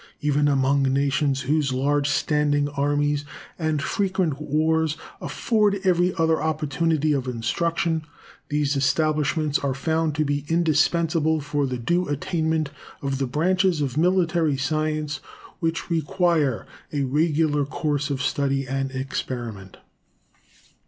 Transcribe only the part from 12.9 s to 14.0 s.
of the branches of